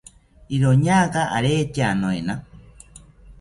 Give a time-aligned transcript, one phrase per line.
[0.55, 2.33] iroñaka aretya noena